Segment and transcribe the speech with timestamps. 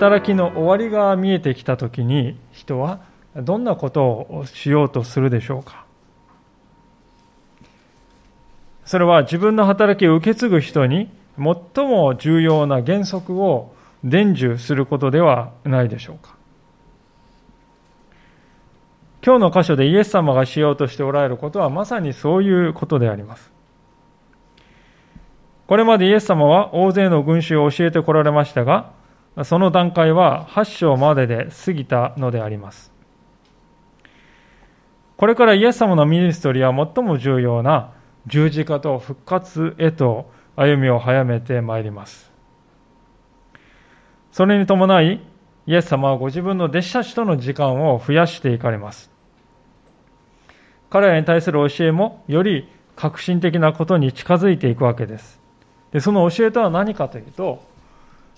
[0.00, 3.00] 働きの終わりが見えてきた時に人は
[3.36, 5.84] どんなことをしようとするでしょうか？
[8.86, 16.34] それは自分の働きを受け継ぐ人に最も重要な原則を伝授することではないでしょうか？
[19.22, 23.52] 今日の箇所でイエス様がしようとしておられることはまさにそういうことであります。
[25.66, 28.98] これまでイエス様は大勢の群衆を教えてこられましたが、
[29.44, 32.92] その段階は8章までで過ぎたのであります。
[35.16, 37.92] これからイエス様のミニストリーは最も重要な
[38.26, 42.30] 十字架と復活へと歩みを早めてまいります。
[44.32, 45.20] それに伴い、
[45.66, 49.10] イエス様はご自分の弟子たちとの時間を増やしていかれます。
[50.88, 55.40] 彼らに対する教えもより革新的なことに近づいていくわけです。
[55.92, 57.62] でその教えとは何かというと、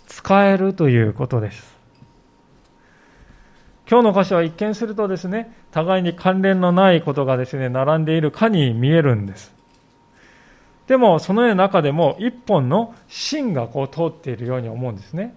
[0.06, 1.76] 使えるということです。
[3.90, 9.54] 今日の箇所は一見するとですね、互いに関連のないことがですね、並んでいるかに見えるんです。
[10.86, 15.34] でも、その中でも一本の芯がこう通っているように思うんですね。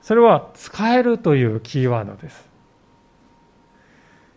[0.00, 2.52] それは使えるというキーワードです。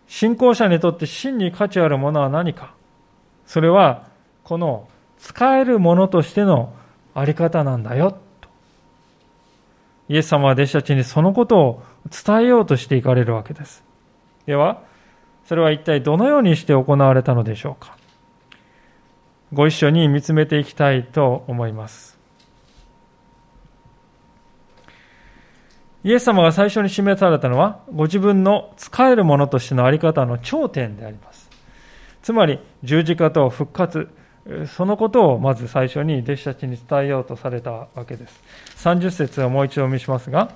[0.08, 2.74] 信仰者にとって真に価値あるものは何か
[3.46, 4.08] それは
[4.44, 6.74] この使えるものとしての
[7.16, 8.12] あり方なんだよ。
[8.12, 8.50] と
[10.08, 11.84] イエス様は弟子たちにそのことを
[12.26, 13.84] 伝えようとしていかれるわけです。
[14.46, 14.84] では
[15.46, 17.98] それは一体どのようにして行われたのでしょうか。
[19.54, 22.16] ご一緒に見つめていきたいと思います。
[26.04, 31.50] イエス様が最初に示されたのは、ご自分の使えるものとしてのあり方の頂点であります。
[32.22, 34.10] つまり、十字架と復活、
[34.68, 38.42] そのことをまず最初に弟子たちに伝えようとされたわけです。
[38.78, 40.52] 30節をもう一度お見しますが、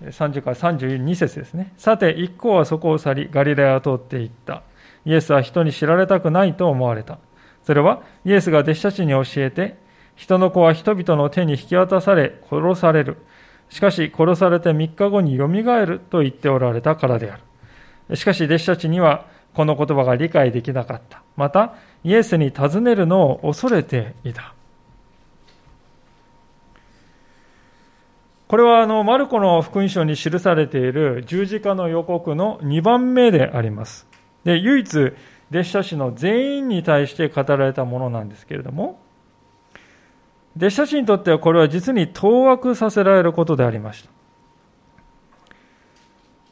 [0.00, 1.72] 30から32節ですね。
[1.76, 4.62] さて、一行はそこを去り、ガリラヤを通っていった。
[5.04, 7.18] イエスは人に知られたくないと思われた。
[7.64, 9.76] それは、イエスが弟子たちに教えて、
[10.14, 13.18] 人の子は人々の手に引き渡され、殺される。
[13.68, 17.38] しかし殺されて3日後によみがえると言っておられたからであ
[18.10, 18.16] る。
[18.16, 21.22] しかし弟子たちにはこの言葉が理解できなかった。
[21.36, 21.74] また、
[22.04, 24.54] イエスに尋ねるのを恐れていた。
[28.48, 34.06] これはあのマルコの福音書に記されている十字架の予告の2番目であります。
[34.44, 35.14] で、唯一
[35.50, 39.00] 弟子たちの全員に対して語られたものなんですけれども、
[40.56, 44.10] 弟子たちにとってはこれは実に当惑させられることでありました。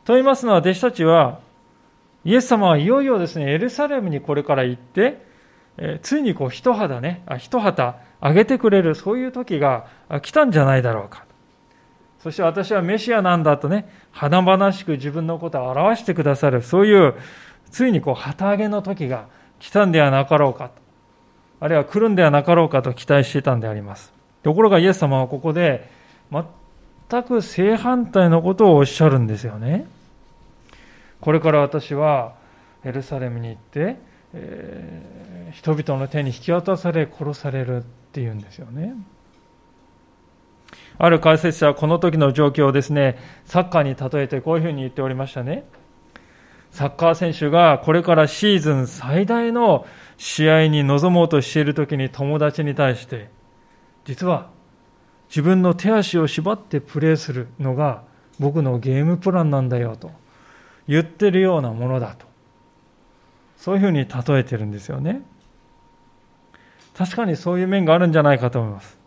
[0.04, 1.40] と言いますのは弟子たちは
[2.25, 5.25] イエス様はいよいよですねエルサレムにこれから行って、
[5.78, 9.86] えついにこう一肌ねあ一旗あげてくれるそういう時が
[10.22, 11.25] 来たんじゃないだろうか
[12.22, 17.14] そして私はメシアなんだとね華々しく自分のことを表してくださるそういう
[17.70, 19.28] ついにこう旗揚げの時が
[19.59, 20.70] 来たんではなかろうか
[21.60, 24.12] あるいは来るんではなかろうかと期待していたんであります。
[24.42, 25.91] ところがイエス様はここで
[26.32, 29.86] 全く正反対のことをおっしゃるんですよね。
[31.20, 32.34] これから私は
[32.84, 33.97] エルサレムに行って、
[34.32, 37.81] えー、人々の手に引き渡され殺されるっ
[38.12, 38.94] ていうんですよね。
[40.98, 45.64] ある解説者はこの時の状況をですね、サッカーに例えてこういうふうに言っておりましたね。
[46.70, 49.86] サッカー選手がこれからシーズン最大の
[50.19, 53.28] 試合に臨もうとしている時に友達に対して
[54.04, 54.50] 実は
[55.28, 58.04] 自分の手足を縛ってプレーするのが
[58.38, 60.10] 僕のゲームプランなんだよと
[60.90, 62.26] 言ってるようなものだと。
[63.56, 65.22] そういうふうに例えてるんですよね。
[66.94, 68.98] 確かにそういう面があるんじゃないかと思います。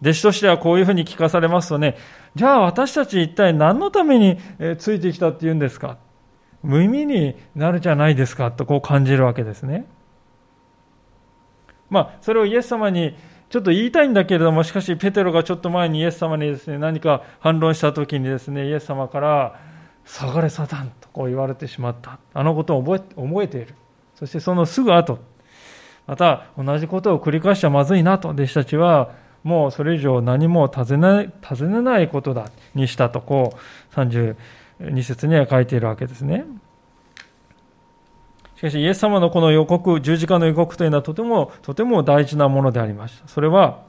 [0.00, 1.96] 弟子としてはこういうふうに聞かされますとね
[2.34, 4.38] じゃあ私たち一体何のために
[4.78, 5.98] ついてきたっていうんですか？
[6.62, 9.86] 無意味になるじゃないですかとこう感じるわけですね。
[11.88, 13.16] まあ、それをイエス様に
[13.48, 19.60] ちょっと言いたいんだけれども、しかしペテロがちょっと前にイエス様にですね、何か反論した時にですね、イエス様から、
[20.06, 22.18] 下がれサタンとこう言われてしまった。
[22.32, 23.74] あのことを覚え覚えている。
[24.14, 25.18] そしてそのすぐ後、
[26.06, 29.10] また同じことを繰り返しちゃまずいなと弟子たちは、
[29.42, 34.36] もうそれ以上何も尋ね尋ねないことだにしたと、こう、32
[35.02, 36.44] 節には書いているわけですね。
[38.56, 43.28] しかし、イエス様のこの予告、十字架の予告というのはとても、とても大事なものでありました。
[43.28, 43.82] それは、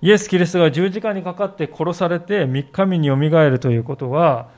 [0.00, 4.48] イエス・キリストが十字架にかかって殺されて3日目によみがえるということは、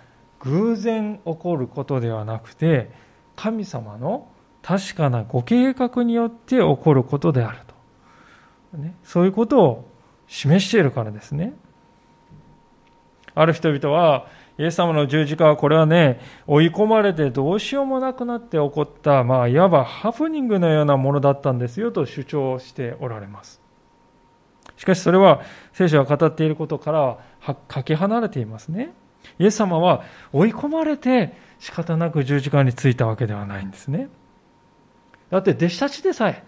[0.40, 2.90] 偶然起こることではなくて、
[3.36, 4.28] 神様の
[4.62, 7.58] 確かなご計画によって起こることである
[8.72, 8.78] と。
[8.78, 9.88] ね、そういうことを
[10.26, 11.54] 示しているからですね。
[13.34, 14.26] ある人々は、
[14.58, 23.60] イエス様の十字架はこれはね、追い込まれてどうしようもなくなって起こった、まあ、いわばハプニングのようなものだったんですよと主張しておられます。
[24.76, 25.40] しかしそれは
[25.72, 28.92] 聖書が語っていることからはかけ離れていますね。
[29.38, 34.08] イエス様は追い込まれて仕方なく十字架についたわけではないんですね。
[35.30, 36.42] だって弟子たちでさえ、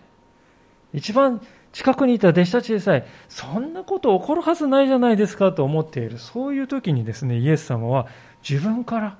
[0.92, 1.40] 一番
[1.72, 6.18] 近くにいた弟子たちでさえ、そんなこと起こるはずないじゃないですかと思っている。
[6.18, 8.08] そういう時にですね、イエス様は
[8.48, 9.16] 自分から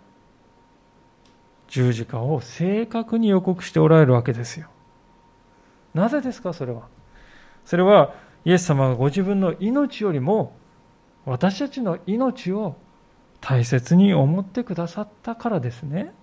[1.69, 4.69] 十字架を正確に予告しておられるわけですよ。
[5.95, 6.83] なぜですか、それは？
[7.65, 8.15] それは、
[8.45, 10.57] イエス様がご自分の命よりも、
[11.25, 12.77] 私たちの命を
[13.43, 16.15] 大切に思ってくださったからですね。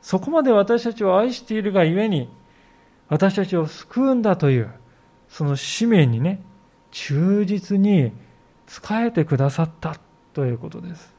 [0.00, 2.28] そこまで私たちを愛しているがゆえに、
[3.08, 4.70] 私たちを救うんだという、
[5.28, 6.42] その使命にね、
[6.90, 8.12] 忠実に
[8.66, 9.96] 仕えてくださった
[10.32, 11.14] ということです。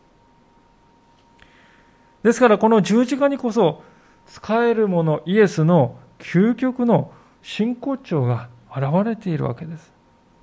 [2.24, 3.84] ですからこの十字架にこそ
[4.26, 9.94] 使えるものイエスの究極の真骨頂が現れているわけです。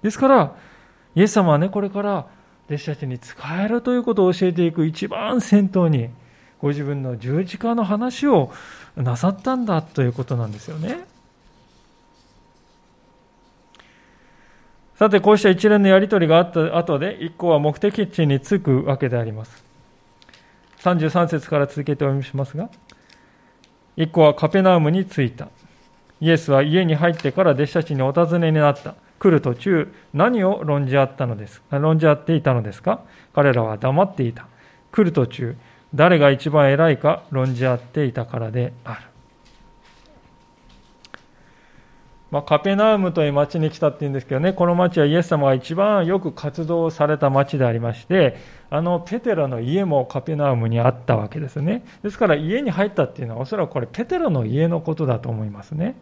[0.03, 0.57] ですから、
[1.17, 2.27] イエス様はね、これから
[2.71, 6.09] 弟子たちに使えるということを教えていく一番先頭に、
[6.61, 8.53] ご自分の十字架の話を
[8.97, 11.01] なさったんだということなんですよね。
[14.95, 19.65] さて、こうした一連のやり取りがあった後で、一行は目的地に着くわけであります。
[20.83, 22.71] 33節から続けてお読みしますが、
[23.97, 25.49] 一行はカペナウムに着いた。
[26.21, 28.95] イエスは家に入ってから弟子たちにお尋ねになった。
[29.21, 33.03] 来る途中、何を論じ合ったのです論じ合っていたのですか？
[33.33, 34.49] 彼らは黙っていた。
[34.91, 35.57] 来る途中、
[35.95, 39.03] 誰が一番偉いか論じ合っていたからである。
[42.31, 48.37] まあ、カペナウムという町に来たっていうんですけどね、この町はイエス様が一番よく活動された町でありまして、
[48.71, 51.85] あのペテロの家もカペナウムにあったわけですね。
[52.03, 55.97] ですから家に入ったっていうのはおそらくこれペテロの家のことだと思いますね。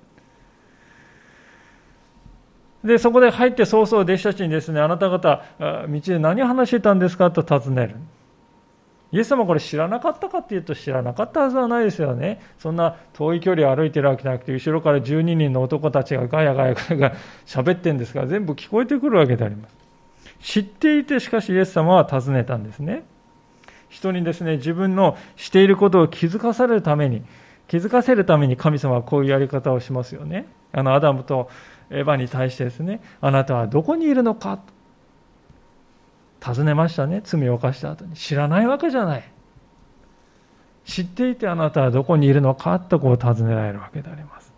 [2.88, 7.96] で、そこで入って早々弟子たちにですね、あなた方、道で何話してたんですかと尋ねる。
[9.12, 12.40] イエス様これ知らなかったかっていうと知らなかったはずはないですよね。
[12.58, 19.76] そんな遠い距離を歩いてるわけじゃなくて、後ろから12人の男たちがガヤガヤガヤガヤ喋ってんですから、全部聞こえてくるわけであります。
[20.41, 23.05] 知っていて、しかしイエス様は尋ねたんですね。
[23.91, 27.23] 人にですね、自分のしていることを気づかされるために、
[27.67, 30.46] 気づかせるために神様はこういうやり方をしますよね。
[30.73, 31.50] あの、アダムと
[31.90, 34.61] エヴァに対してですね、あなたはどこにいるのか
[36.40, 38.14] 尋ねましたね、罪を犯した後に。
[38.14, 39.25] 知らないわけじゃない。
[40.85, 44.52] 知っていてあなたはどこにいるのかとこう尋ねられるわけであります。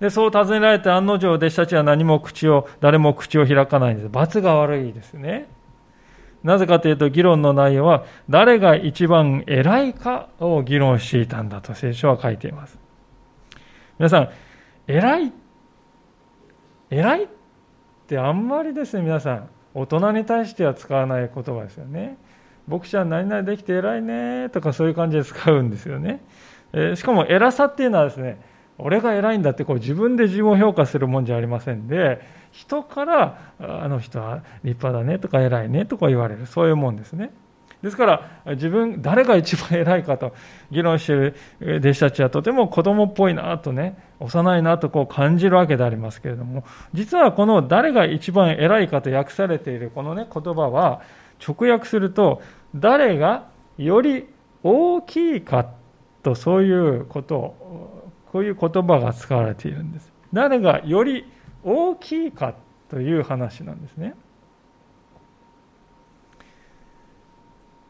[0.00, 4.08] で、そう尋ねられて案の定弟子たちは何も口を、誰も口を開かないんです。
[4.08, 5.48] 罰が悪いですね。
[6.42, 12.78] なぜかというと議論の内容は誰が一番偉いかを議論していたんだと聖書は書いています。
[13.98, 14.28] 皆さん、
[14.86, 15.32] 偉い、
[16.90, 17.28] 偉いっ
[18.06, 22.16] てあんまりですね、皆さん、大人に対しては使わない言葉ですよね。
[22.66, 26.20] 僕ちゃ何々できて偉いねとかそういう感じで使うんですよね。
[26.72, 28.40] えー、しかも偉さっていうのはですね、
[28.78, 32.20] 俺が偉いんだってこう自分で自分を評価するもんじゃありませんで、
[32.52, 37.30] 人からあの人は立派だねとか偉いねとか言われる、そういうもんですね。
[37.82, 40.32] ですから、自分、誰が一番偉いかと
[40.70, 41.34] 議論している
[41.78, 51.02] 弟子たちはとても子供っぽいなとね、幼いなとこう感じるわけでありますけれども、実はこの誰が一番偉いかと訳されているこのね、言葉は、
[51.46, 52.42] 直訳すると、
[52.74, 54.26] 誰がより
[54.64, 55.70] 大きいか
[56.22, 60.12] とそういうことを、こういう言葉が使われているんです。
[60.32, 61.30] 誰がより
[61.64, 62.54] 大きいか
[62.88, 64.14] という話なんですね。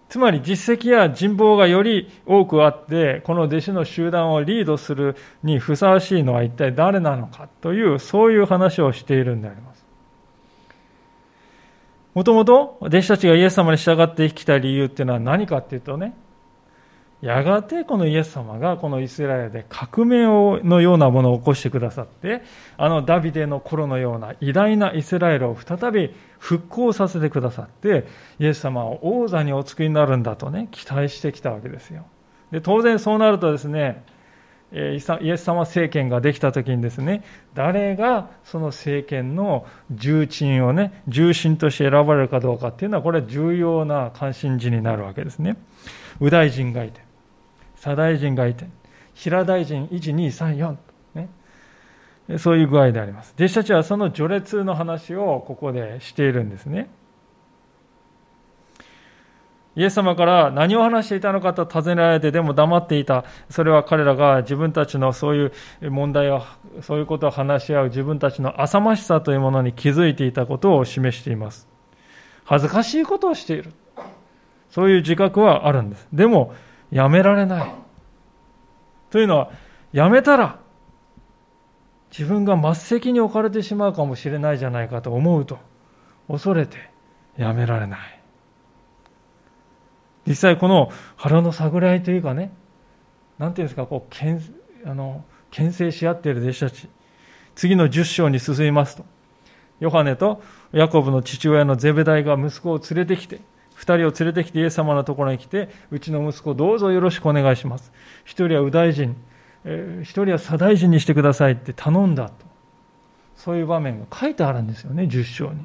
[0.09, 9.85] つまり実績や人望がより多くあって、この弟子の集団をリードするにふさわしいのは一体誰なのかという、そういう話をしているんであります。
[12.15, 16.15] もともと弟子たちがイエス様に従って生きた理由っていうのは何かっていうとね、
[17.21, 20.25] やがてこのイエス様がこのイスラエルで革命
[20.63, 22.43] のようなものを起こしてくださって、
[22.77, 28.07] あのダビデの頃のような偉大なイスラエルを再び復興させてくださって、
[28.39, 32.07] イエス様を王座にお作りになるんだとね、期待してきたわけですよ。
[32.53, 34.05] で、当然そうなるとですね、
[34.71, 45.57] イエス様政権ができた時にですね、誰がその政権の重鎮をね、重臣として選ばれるかどうかっていうのは、これは重要な関心事になるわけですね。
[46.21, 47.01] 右大臣がいて、
[47.81, 48.67] 左大臣がいて、
[49.15, 50.77] 平大臣1、2、3、4、
[51.15, 51.29] ね。
[52.39, 53.35] そういう具合であります。
[53.37, 56.89] 弟子たちはその序列の話をここでしているんですね。
[59.77, 63.25] イエス様から何を話していたのかと尋ねられて、でも黙っていた。
[63.49, 65.53] それは彼らが自分たちのそうい
[65.87, 66.43] う問題を、
[66.83, 71.69] そういうことを話し合う自分たちの浅ましさというものに気づいていたことを示しています。
[72.45, 73.73] 恥ずかしいことをしている。
[74.71, 76.09] そういう自覚はあるんです。
[76.13, 76.55] でも、
[76.91, 77.75] やめられない。
[79.11, 79.51] というのは、
[79.93, 80.59] やめたら、
[82.11, 85.59] 自分が末席に置かれてしまうかもしれないじゃないかと思うと、
[86.29, 86.91] 恐れて
[87.37, 88.01] やめられない。
[90.27, 92.53] 実際この腹の探り合いというかね、
[93.39, 94.43] なんていうんですか、こう、けん
[94.85, 96.89] あの牽制し合っている弟子たち。
[97.55, 99.05] 次の10章に進みますと、
[99.81, 100.43] ヨハネと
[100.73, 103.41] ヤコブの父親のゼベダイが息子を連れてきて、
[103.79, 107.93] 二人を連れてきてイエス様のところに来て、うちの息子どうぞよろしくお願いします。
[108.25, 109.17] 一人は右大臣、
[110.03, 112.33] 一人は左大臣にしてくださいって頼んだと。
[113.37, 115.65] そういう場面が書いてあるんですよね、10章に。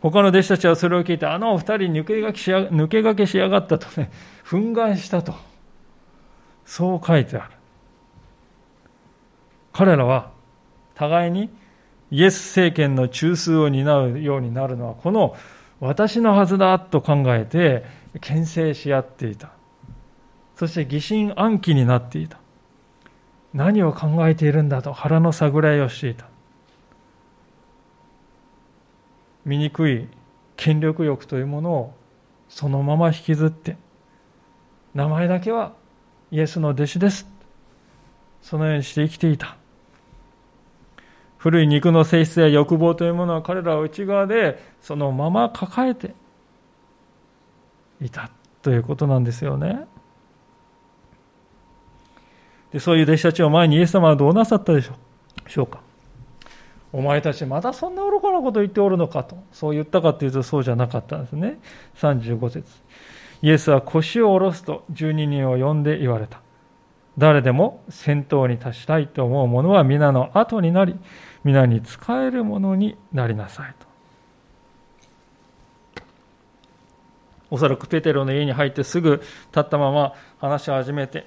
[0.00, 4.10] 他の弟子たちはそれを聞いて、あのお二人抜け駆けしや抜け駆けしやがったとね、
[4.44, 5.36] 憤慨したと。
[6.66, 7.52] そう書いてある。
[9.72, 10.32] 彼らは
[10.96, 11.48] 互いに
[12.10, 15.36] イエス政権の中枢を担うようになるのは、この
[15.80, 17.84] 私のはずだと考えて、
[18.20, 19.50] 牽制し合っていた。
[20.56, 22.38] そして疑心暗鬼になっていた。
[23.54, 26.26] 何を考えているんだと腹の探らいをしていた。
[29.44, 30.08] 醜い
[30.56, 31.94] 権力欲というものを
[32.48, 33.76] そのまま引きずって
[34.94, 35.72] 名前だけは
[36.30, 37.26] イエスの弟子です
[38.42, 39.56] そのようにして生きていた
[41.38, 46.14] 古い肉の性質や欲望というものは彼らは内側でそのまま抱えて
[48.00, 48.30] いた
[48.62, 49.86] ということなんですよね。
[52.72, 55.66] でそういう弟子たちを前にイエス様はどうなさったでしょう。
[55.66, 55.80] か。
[56.92, 61.58] お前たちまだそんな愚かなこと言っておるのかと、そう言ったかというとそうじゃなかったんですね。
[61.96, 62.64] 35節。
[63.42, 66.40] イエスは腰を下ろすと12人を呼んで言われた。
[67.16, 70.94] 誰でも先頭に立ちたいと思う者は皆の後になり、
[71.44, 73.86] 皆に仕える者になりなさいと。
[77.50, 81.26] おそらくペテロの家に入ってすぐ立ったまま話し始めて、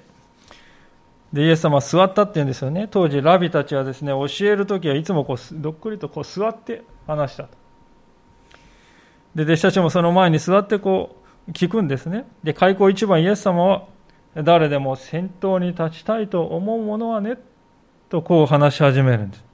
[1.32, 2.88] で、イエス様は座ったって言うんですよね。
[2.90, 7.48] 当時、ラビたちはですね、教えるときはいつもこう、どっくりとこう座って話したと。
[9.34, 11.16] で、弟子たちもその前に座ってこ
[11.48, 12.26] う、聞くんですね。
[12.44, 13.84] で、開口一番イエス様は、
[14.34, 17.38] 誰でも先頭に立ちたいと思う者はね、
[18.10, 19.51] とこう話し始めるんです。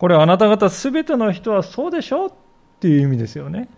[0.00, 2.32] これあなた方すべての人はそうでしょうっ
[2.80, 3.68] ていう意味ですよね。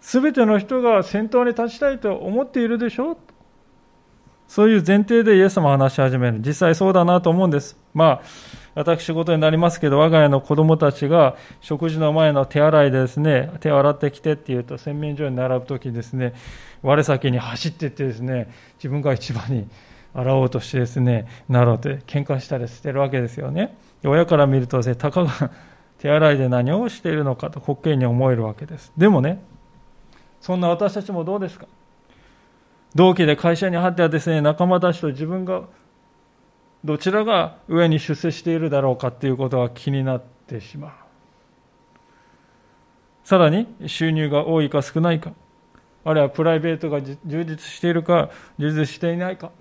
[0.00, 3.16] すべての人が先頭に立ちたいと思っているでしょう
[4.48, 6.40] そういう前提でイエス様話し始める。
[6.44, 7.78] 実際そうだなと思うんです。
[7.94, 8.22] まあ、
[8.74, 16.34] 私事になりますけど、我が家の子供たちが食事の前の手洗いでですね、手を洗ってきてって言うと洗面所に並ぶときにですね、
[16.82, 19.68] 我先に走っていってですね、自分が一番に
[20.14, 23.76] 洗おうとしてですね、なろうって喧嘩したりしてるわけですよね。
[24.04, 25.50] 親から見るとですね、たかが
[25.98, 28.92] 手洗いで何をしているのかと滑稽に思えるわけです。
[28.96, 29.42] でもね、
[30.40, 31.66] そんな私たちもどうですか？
[32.94, 35.62] 同期で会社に入ってはですね、仲間たちと自分が
[36.82, 40.90] どちらが上に出世しているだろうかっていうことが気になってしまう。
[43.22, 45.32] さらに収入が多いか少ないか、
[46.04, 49.52] あるいはプライベートが充実しているか、充実していないか、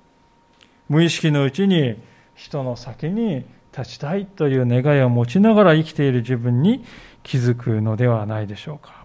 [0.89, 1.96] 無意識のうちに
[2.36, 3.46] 人の先に
[3.77, 6.84] 立ちたいという願いを持ちながら生きている自分に
[7.24, 9.00] 気づくのではないでしょうか。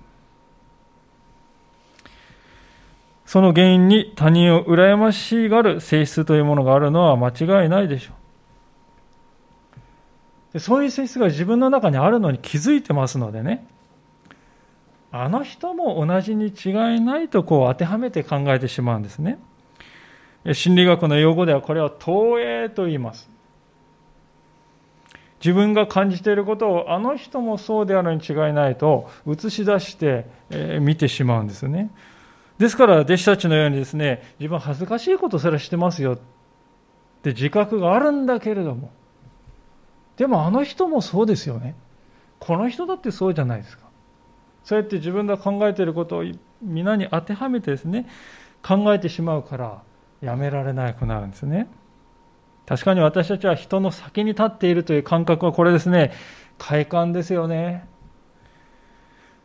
[3.26, 8.12] その原因に他人を羨ましがる性質というものがあるのは間違いないでしょ
[10.55, 10.61] う。
[10.61, 13.67] そういう性質が自分の中にあるのに気づいてますのでね、
[15.11, 19.38] あの人も同じに違いないとこう当てはめて考えてしまうんですね。
[20.53, 23.31] 心理学の用語ではこれは投影と言います。
[25.41, 30.27] 自分が感じていることをあの人もそうであるに違いないと映し出して
[30.81, 31.91] 見てしまうんですね。
[32.59, 36.19] ですから弟子たちのようにですね、自分恥ずかしいことすらしてますよっ
[37.23, 38.91] て自覚があるんだけれども、
[40.17, 41.75] でもあの人もそうですよね。
[42.39, 43.85] この人だってそうじゃないですか。
[44.63, 46.25] そうやって自分が考えていることを
[46.63, 48.07] 皆に当てはめてですね、
[48.63, 49.83] 考えてしまうから
[50.25, 51.69] やめられなくなるんですね。
[52.66, 56.12] 確かに私たちは人の先に立っているという感覚はこれですね、
[56.59, 57.87] 快感ですよね。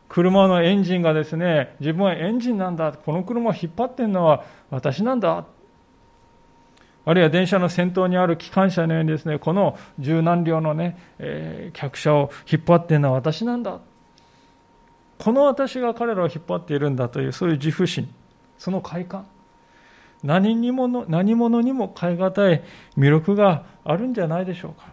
[0.08, 5.46] 車のエンジンがですね、自分はエンジンなんだ、この車を引っ張ってるのは私なんだ。
[7.06, 13.80] あるいは電車の先頭にある機関車のようにですね、この十何両のね、えー、客車を引っ張ってるのは私なんだ。
[15.18, 18.08] この私が彼らを引っ張っているんだという、そういう自負心、
[18.58, 19.26] その快感。
[20.24, 22.62] 何にもの何者にも代え難い
[22.98, 24.88] 魅力があるんじゃないでしょうか。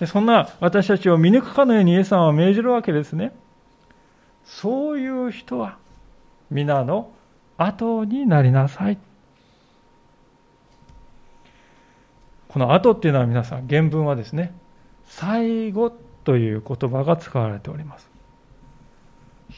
[0.00, 3.32] でそんな私たちを見抜くかのようにイエス様は命じるわけですね。
[4.44, 5.78] そういう人は
[6.50, 7.12] 皆の
[7.56, 8.98] 後になりなさい。
[12.48, 14.54] この後っていうのは皆さん、原文はですね、
[15.06, 15.90] 最後
[16.24, 18.10] という言葉が使われております。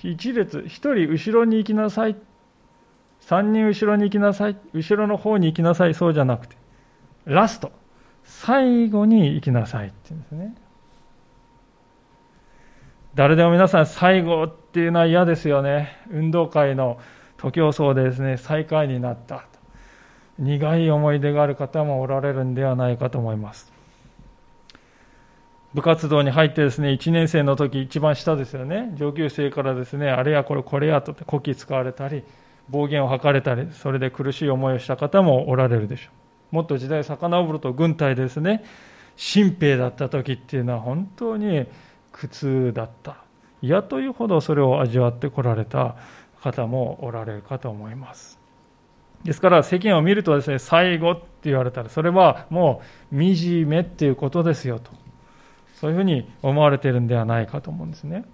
[0.04, 2.16] 一列、一人後ろに行きなさい。
[3.26, 4.56] 三人後ろに行きなさい。
[4.74, 5.94] 後ろの方に行きなさい。
[5.94, 6.56] そうじゃなくて、
[7.24, 7.72] ラスト。
[8.24, 10.54] 最後に行きなさいって言うんですね。
[13.14, 15.98] 誰でも皆さん最後っていうのは嫌ですよね。
[16.10, 16.98] 運動会の
[17.38, 19.46] 徒競走でですね、最下位になった
[20.38, 23.72] 苦い思い出がある方もおられるんではないかと思います。
[25.72, 28.92] 部活動に入ってですね、1年生の時一番下ですよね。
[28.96, 32.22] 上級生からですね、あれやこれこれやとってこき使われたり、
[32.68, 36.10] 暴言を吐かれたり、それで苦しい思いをした方もおられるでしょ
[36.52, 36.56] う。
[36.56, 38.64] もっと時代を遡ると軍隊ですね、
[39.16, 41.66] 新兵だった時っていうのは本当に
[42.12, 43.16] 苦痛だった。
[43.60, 45.96] 嫌というほどそれを味わってこられた
[46.40, 48.38] 方もおられるかと思います。
[49.24, 54.90] ですから世間を見るとですね、最後って言われたら、それはもう惨めっていうことですよと。
[55.76, 58.24] そういうふうに思われてるんではないかと思うんですね。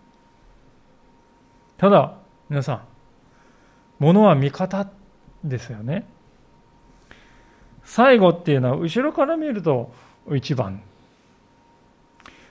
[1.79, 2.15] ただ、
[2.49, 2.81] 皆さん、
[4.01, 4.89] 物は味方
[5.45, 6.05] ですよね。
[7.85, 9.93] 最後っていうのは後ろから見ると
[10.35, 10.83] 一番。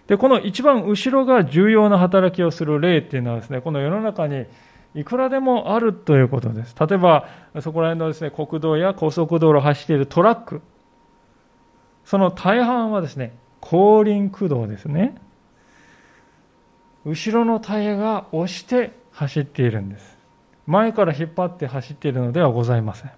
[0.07, 4.45] で、この一番後ろが重要な働きをする例っていうのはですね、この世の中に
[4.95, 6.75] いくらでもあるということです。
[6.79, 7.27] 例えば、
[7.61, 10.61] そこら辺のですね、国道や高速道路を走っているトラック。
[12.05, 15.15] その大半はですね、後輪駆動ですね。
[17.05, 20.18] 後ろのタイヤが押して走っているんです。
[20.69, 23.11] 前から引っ張って走っているのではございません。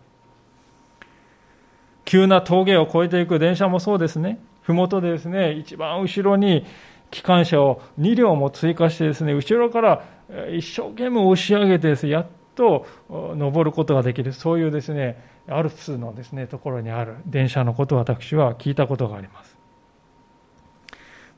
[2.05, 4.39] 急な峠を越えていく電車もそうですね。
[4.61, 6.65] ふもとでですね、一番後ろに
[7.09, 10.05] 機関車を2両も追加してですね、後ろから
[10.49, 19.61] 一生懸命押し上げてですね、やっと登ることができる、そういうですね、アルプスのですね、ところにある電車のことを私は聞いたことがあります。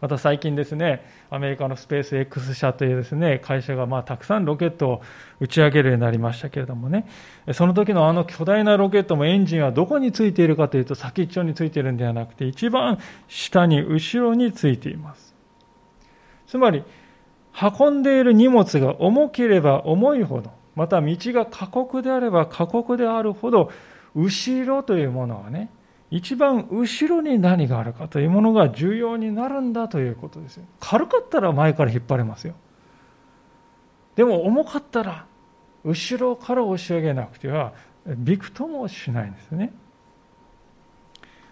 [0.03, 5.01] また最近ですね、アメリカのスペース X 社というですね、会社がまあたくさんロケットを
[5.39, 7.07] 打ち上げるようになりましたけれどもね、
[7.53, 15.33] その時のあの巨大なロケットもエンジンはどこについているかというと先っちょについているんではなくて、一番下に後ろについています。
[16.47, 16.83] つまり、
[17.79, 23.71] 運んでいる荷物が重ければ重いほど、また道が過酷であれば過酷であるほど、
[24.15, 25.69] 後ろというものはね、
[26.13, 30.65] 一番後ろに何があるかというものが重要になるんだということですよ。
[30.79, 32.53] 軽かったら前から引っ張れますよ。
[34.15, 35.25] でも重かったら
[35.83, 37.73] 後ろから押し上げなくては
[38.05, 39.73] びくともしないんですね。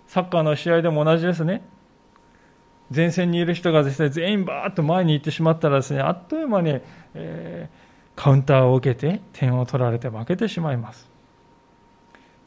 [0.06, 1.63] サッカーの試合でも同じですね。
[2.95, 6.80] 前線にいる人がですね、全員バーッと前に行ってしまったらですね、あっという間に、
[7.15, 11.11] えー、カウンターを受けて点を取られて負けてしまいます。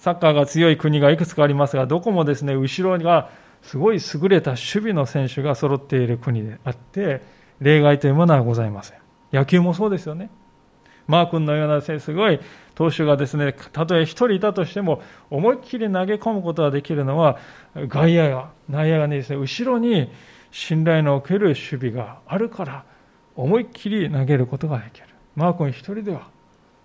[0.04, 3.30] サッカーが強い国がいくつかありますが、どこもですね、後ろが
[3.62, 7.22] すごい優れた守備の選手が揃っている国であって、
[7.58, 8.98] 例外というものはございません。
[9.32, 10.28] 野球もそうですよね。
[11.06, 12.38] マー君のようなすごい
[12.74, 17.38] 投手がですね、たとえ一人いたとしても、思いっきり投げ込むことができるのは、
[17.74, 20.12] 外野が、内野がねですね、後ろに
[20.50, 22.84] 信頼のおける守備があるから、
[23.36, 25.06] 思いっきり投げることができる。
[25.34, 26.28] マー君一人では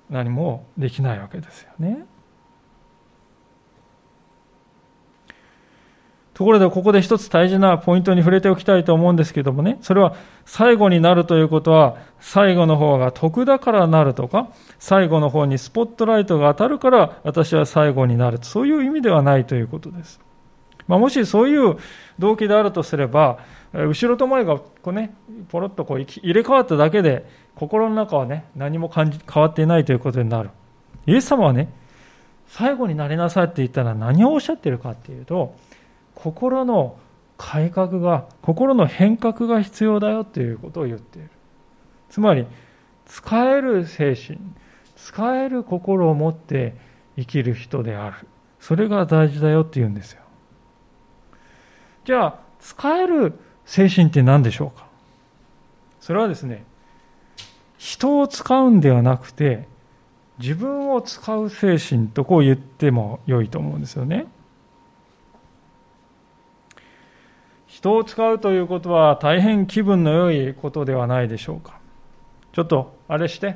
[0.10, 2.06] 何もできないわけですよね。
[6.40, 14.48] ところでここで一つ大事なポイントに触れておきたいと思うんですけどもね、それは最後になるということは、最後の方が得だからなるとか、
[14.80, 18.40] 最後の方にスポットライトが当たるから私は最後になる。
[18.42, 20.22] そういう意味ではないということです。
[20.88, 21.76] まあ、もしそういう
[22.20, 23.40] 動機であるとすれば、
[23.74, 25.14] 後ろと前がこう、ね、
[25.50, 27.26] ポロッとこう入れ替わっただけで、
[27.56, 30.52] 心の中は、ね、何も感じ変わっていないということになる。
[31.06, 31.68] イエス様はね、
[32.48, 35.54] 最後になりなさいって言ったら何をおっしゃってるかっていうと、
[36.22, 36.98] 心の
[37.38, 41.30] 改革が、心の変革が必要だよということを言っている。
[42.10, 42.46] つまり、
[43.06, 44.38] 使える精神、
[44.98, 46.76] 使える心を持って
[47.18, 48.28] 生きる人である。
[48.60, 50.22] それが大事だよって言うんですよ。
[52.04, 53.34] じゃあ、使える
[53.66, 54.86] 精神って何でしょうか？
[56.02, 56.66] それはですね、
[57.78, 59.68] 人を使うんではなくて、
[60.40, 64.26] 自分を使う精神とこう言っても良いと思うんですよね。
[67.80, 71.80] 人を使うということは大変気分の良いことではないでしょうか。
[72.52, 73.56] ちょっとあれして。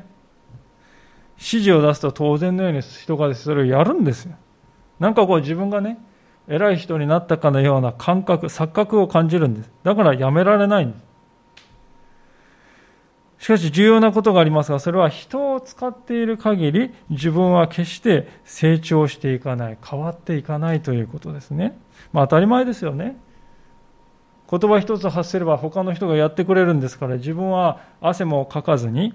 [1.35, 4.35] 指示を出すと当然のように人がそれをやるんですよ。
[4.97, 5.97] なんかこう自分がね、
[6.47, 9.69] 偉い人になったかのような感覚、錯覚を感じるんです。
[9.83, 10.97] だからやめられないんで
[13.39, 13.43] す。
[13.43, 21.77] しかし重要なことがありますが、それは人を使っている限り自分は決して成長していかない、変わっていかないということですね。
[22.13, 23.17] まあ当たり前ですよね。
[24.49, 29.13] 言葉一つ発せれば他の人がやってくれるんですから自分は汗もかかずに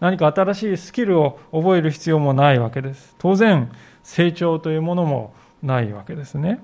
[0.00, 3.14] 何か新しいスキルを覚える必要もないわけです。
[3.18, 3.70] 当然
[4.02, 6.60] 成長というものもないわけですね。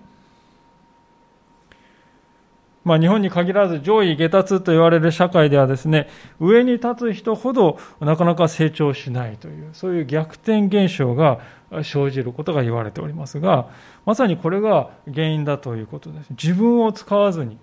[2.84, 6.08] まあ、日本に限らず上位下達と言われる社会ではですね、
[6.40, 11.38] 上に立つ人ほどなかなか成長しないという、そういう逆転現象が
[11.84, 13.68] 生じることが言われておりますが、
[14.04, 16.30] まさにこれが原因だということです。
[16.30, 17.56] 自分を使わずに、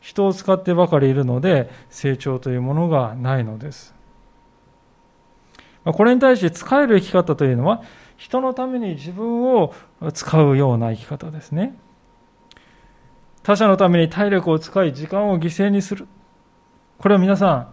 [0.00, 3.94] 人を使ってばかりいるので、成長というものがないのです。
[5.84, 7.82] これに対して使える生き方というのは、
[8.16, 9.74] 人のために自分を
[10.12, 11.74] 使うような生き方ですね。
[13.42, 16.06] 他者のために体力を使い、時間を犠牲にする。
[16.98, 17.68] これは皆さん、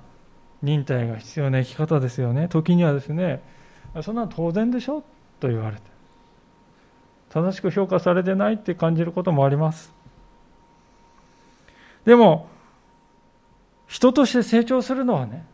[0.61, 2.47] 忍耐が必要な生き方ですよね。
[2.47, 3.43] 時にはですね、
[4.01, 5.03] そんなの当然でしょ
[5.39, 5.83] と言われて。
[7.29, 9.96] 正しく評価されてないって感じることもあります。
[12.07, 12.47] でも、
[13.85, 15.45] 人として成長するのはね、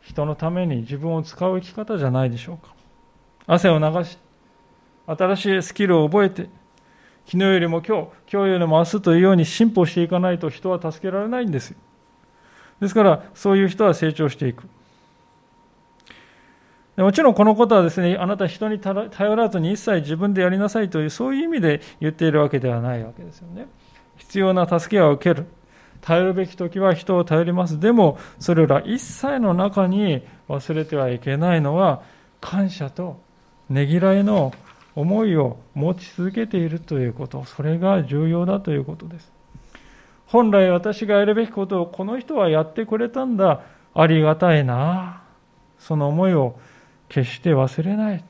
[0.00, 2.72] 人のために自分を使う生き方じゃないでしょうか。
[3.48, 4.18] 汗を流し、
[5.04, 6.42] 新しいスキルを覚えて、
[7.26, 11.76] 昨日よりも今日、今日よりも明日というように進歩していかないと人は助けられないんですよ。
[12.80, 14.68] ですから、そういう人は成長していく。
[16.96, 23.66] もちろんこのことはですね、あなた人に頼らずに一切自分でやりなさいという、そういう意味で言っているわけではないわけですよね。
[24.22, 25.46] 必要な助けは受ける。
[26.00, 27.78] 頼るべき時は人を頼ります。
[27.78, 32.02] でも、それら一切の中に忘れてはいけないのは、
[32.40, 33.20] 感謝と
[33.68, 34.52] ねぎらいの
[34.94, 39.32] 思いを持ち続けているということ、それが重要だということです。
[40.26, 43.62] 本来私がやるべきことをこの人はやってくれたんだ、
[43.94, 45.22] ありがたいな。
[45.78, 46.58] その思いを
[47.08, 48.24] 決して忘れない。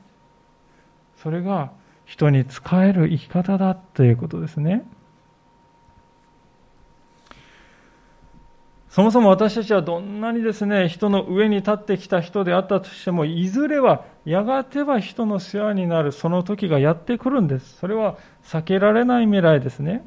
[1.17, 1.71] それが
[2.05, 4.85] 人に仕える生き方だということですね。
[8.93, 17.77] そもそも私たちはどんなにですね、人の上に立ってきた人であったとしても、いずれは、やがては人の世話になるその時がやってくるんです。
[17.79, 20.05] それは避けられない未来ですね。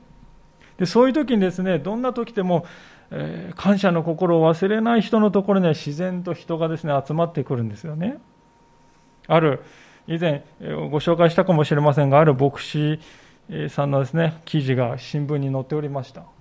[0.78, 2.64] でそういう時にですね、どんな時でも、
[3.10, 8.18] えー、感謝の心を忘れない人のところには自然と人がですね、集まってくるんですよね。
[9.26, 9.64] ある、
[10.06, 13.00] 以前ご紹介したかもしれませんが、ある牧師
[13.68, 16.35] さんのですね、記事が新聞に載っておりました。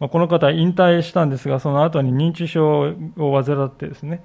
[0.00, 4.22] まあこの方引退したんですが、その後に認知症を患ってですね、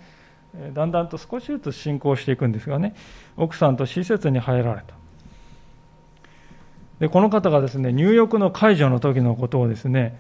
[0.74, 2.96] だんだんと少しずつ進行していくんですがね、
[3.38, 4.94] 奥さんと施設に入られた。
[7.00, 10.20] で、この方がですね、入浴の解除の時のことをですね、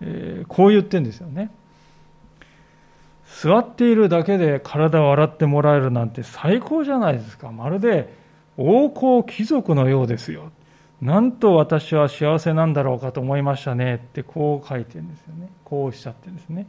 [0.00, 1.50] えー、こう言ってるんですよね。
[3.42, 7.50] 座っているだけで体を洗ってもらえるなんて最高じゃないですか。
[7.52, 8.12] まるで
[8.56, 10.50] 王侯貴族のようですよ。
[11.00, 15.50] なんと私は幸せなんだろうかと思いましたねってこう書いてるんですよね。
[15.64, 16.66] こうおっしゃってるんですね。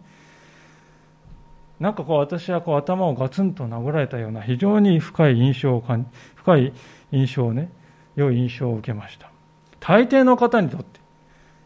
[1.80, 6.74] なんかこう私はこう頭をガツンと殴られたような非常に深い印象を感深い
[7.12, 7.72] 印象をね、
[8.16, 9.32] 良い印象を受けました。
[9.80, 11.02] 大抵の方にとって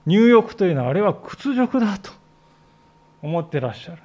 [0.06, 2.12] 入浴というのはあれは屈辱だと
[3.21, 4.01] 思ってらっしゃる。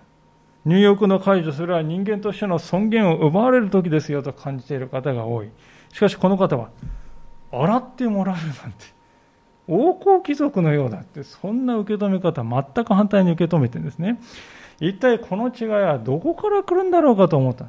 [0.66, 5.48] 入浴の解除するは人間としての尊厳を奪われる時ですよと感じている方が多い。
[5.92, 6.68] しかしこの方は
[7.52, 8.86] 洗ってもらえるなんて、
[9.68, 14.20] 王侯貴族のようだって、そんな受け止め方、全く反対に受け止めてんですね。
[14.80, 17.66] 一体この違いはどこから来るんだろうかと思った。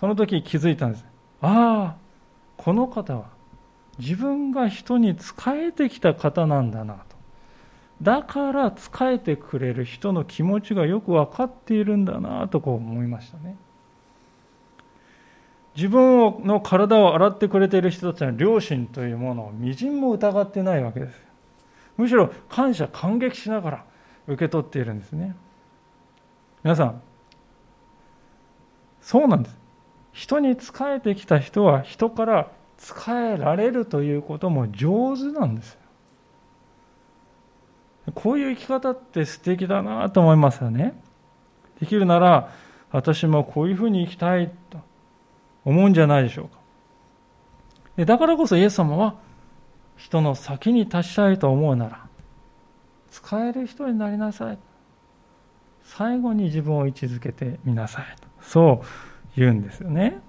[0.00, 1.04] その時気づいたんです。
[1.40, 1.96] ああ、
[2.56, 3.26] この方は
[3.98, 7.00] 自分が人に仕えてきた方なんだなと。
[8.00, 13.56] だから仕えてくれる人の気持ちがよく分かっているんだなとこう思いましたね。
[15.74, 21.18] 自分の体を洗ってくれている人たちの良心というものをみじんも疑ってないわけです。
[21.96, 23.84] むしろ感謝、感激しながら
[24.26, 25.34] 受け取っているんですね。
[26.62, 27.02] 皆さん、
[29.00, 29.62] そうなんです。
[30.12, 35.78] 人に仕えてきた人は人から仕えられるということも上手なんです
[38.14, 41.00] こういう生き方って素敵だなと思いますよね。
[41.80, 42.50] できるなら
[42.90, 44.78] 私もこういうふうに生きたいと。
[45.64, 46.58] 思うんじゃないでしょうか。
[47.96, 49.16] でだからこそイエス様は
[49.96, 52.06] 人の先に立ちたいと思うなら
[53.10, 54.58] 使える人になりなさい。
[55.84, 58.28] 最後に自分を位置づけてみなさいと。
[58.40, 58.86] そう
[59.36, 60.20] 言うんですよね。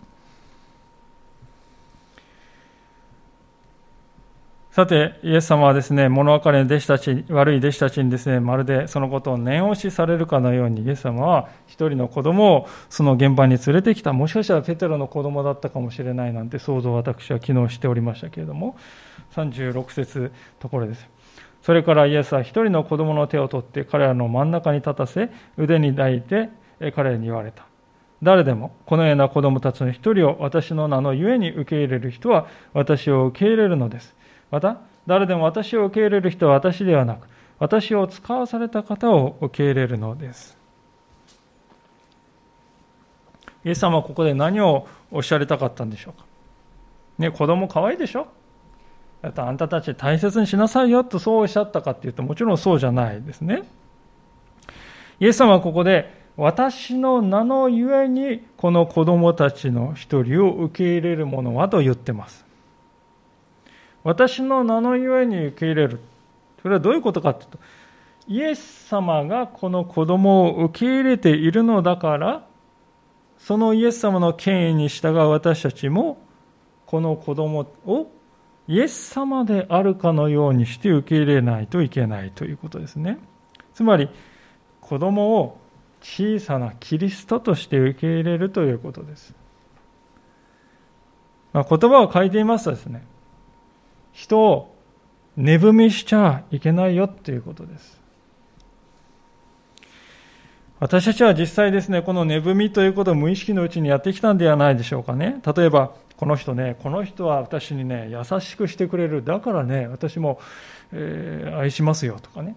[4.74, 14.14] さて、イエス様はですね、物別れの弟子たち、悪い弟子たちにですね、まるでそのことを念押しされるかのように、イエス様は一人の子供をその現場に連れてきた。
[14.14, 18.76] もしかしたらペテロの子供だったかもしれないなんて想像を私は昨日しておりましたけれども、
[19.36, 21.08] 36節ところです。
[21.62, 26.50] それからイエスは一人の子供の手を取って彼らの真ん中に立たせ、腕に抱いて
[26.96, 27.68] 彼らに言われた。
[28.24, 34.16] 誰でもこのような子供たちの一人を私の名のゆえに受け入れる人は私を受け入れるのです。
[34.54, 40.56] また、誰でも私を受け入れる人は私ではなく、私を使わされた方を受け入れるのです。
[43.66, 46.26] イエス様はここで何をおっしゃりたかったんでしょうか？
[47.18, 48.28] ね、子供可愛いでしょ？
[49.24, 53.64] だってあんたたち大切にしなさいよとそうおっしゃったかっていうともちろんそうじゃないですね。
[55.20, 62.43] イエス様はここで私の名のゆえにこの子供たちの一人を受け入れる者はと言ってます。
[64.04, 66.00] 私の名のゆえに受け入れる。
[66.62, 67.60] それはどういうことかというと、
[68.28, 72.46] イエス様がこの子供を受け入れているのだから、
[73.38, 76.18] そのイエス様の権威に従う私たちも、
[76.86, 78.12] この子供を
[78.68, 83.20] イエス様であるかのようにして受け入れないといけないということですね。
[83.74, 84.10] つまり、
[84.80, 85.58] 子供を
[86.02, 89.34] 小さなキリストとして受け入れるということです。
[91.52, 93.04] まあ、言葉を書いていますとですね、
[94.14, 94.74] 人を
[95.36, 98.02] 値踏みしちゃいけないよっていうことです。
[100.80, 105.42] 私たちは実際ですね、この値踏みということを無意識のうちにやってきたんではないでしょうかね。
[105.56, 109.24] 例えば、この人ね、この人は私にね、優しくしてくれる。
[109.24, 110.40] だからね、私も、
[110.92, 112.56] えー、愛しますよとかね。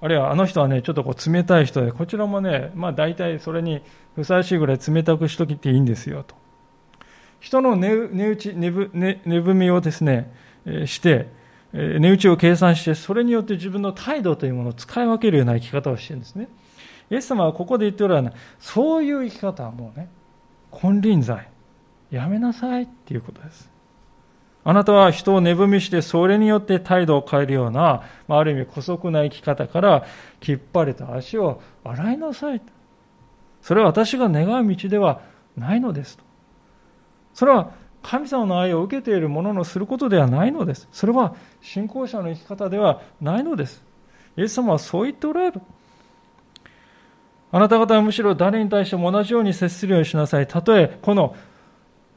[0.00, 3.82] あるいは、あの人はね、ちょっとこう冷たい人で、こちらもね、まあ大体それに
[4.14, 6.34] ふさわしいぐらい冷たくしときていいんですよと。
[7.44, 10.32] 人の値打ち、値踏みをですね、
[10.86, 11.28] して、
[11.74, 16.48] 値打ちを計算して、それによって自分の態度というものを使い分けるような生き方をしているんですね。
[17.10, 20.08] イエス様はここで言っておられるのはそういう生き方はもうね、
[20.72, 21.50] 金輪際、
[22.10, 23.70] やめなさいっていうことです。
[24.64, 30.06] あなたは人を値踏みして、それによって態度を変えるような、ある意味、姑息な生き方から、
[30.40, 32.62] きっぱりと足を洗いなさい。
[33.60, 35.20] それは私が願う道では
[35.58, 36.23] ないのですと。
[37.34, 40.88] それは神様の愛を受けている者のすることではないのです。
[40.92, 43.82] それは信仰者の生き方ではないのです。
[44.36, 45.60] イエス様はそう言っておられる。
[47.50, 50.46] あなた方はむしろ誰に対しても同じように接するようにしなさい。
[50.46, 51.36] たとえこの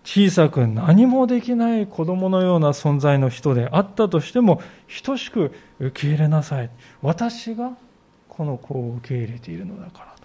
[0.04, 4.62] 小さく何もできない子供のような存在の人であったとしても、
[5.04, 6.70] 等しく受け入れなさい。
[7.02, 7.72] 私が
[8.28, 10.17] この子を受け入れているのだから。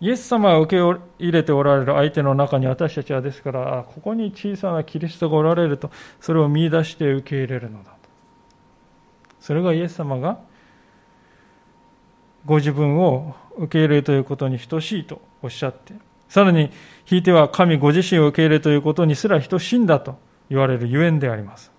[0.00, 7.96] イエス様が受け入れておられる相手の中に私たちはですから、ここに小さなキリストがおられると、それを見出して受け入れるのだと。
[9.40, 10.38] それがイエス様が
[12.44, 15.94] ご自分を受け入れるということに等しいとおっしゃって、
[16.28, 16.70] さらに、
[17.04, 20.18] ひいては神ご自身を受け入れるということにすら等しいんだと
[20.50, 21.75] 言われるゆえんであります。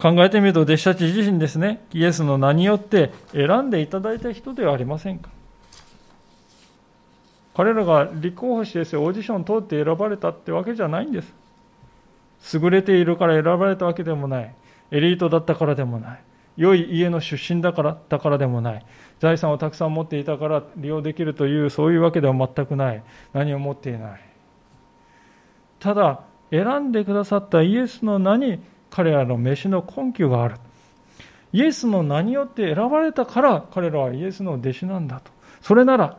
[0.00, 5.30] 考えてみると弟子たち自身ですね、イエスの名によって選んでいただいた人ではありませんか？
[7.54, 11.34] 彼らが立候補してオーディション通って選ばれたってわけじゃないんです。
[12.54, 14.54] 優れているから選ばれたわけでもない。
[14.92, 16.20] エリートだったからでもない。
[16.56, 18.86] 良い家の出身だからだからでもない。
[19.18, 23.02] 財産をたくさん持っていたから利用できるというそういうわけでは全くない。
[23.32, 24.20] 何を持っていない。
[25.80, 30.56] ただ、選んでくださったイエスの名に彼らの飯の根拠がある。
[31.52, 35.30] イエスの名によって選ばれたから彼らはイエスの弟子なんだと。
[35.60, 36.18] それなら、